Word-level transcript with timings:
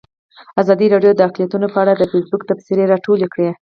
ازادي 0.61 0.87
راډیو 0.93 1.11
د 1.15 1.19
اقلیتونه 1.27 1.67
په 1.73 1.77
اړه 1.83 1.93
د 1.95 2.03
فیسبوک 2.11 2.41
تبصرې 2.49 2.83
راټولې 2.93 3.27
کړي. 3.33 3.49